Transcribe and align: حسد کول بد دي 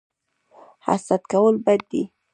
حسد 0.85 1.21
کول 1.31 1.55
بد 1.65 1.81
دي 1.91 2.03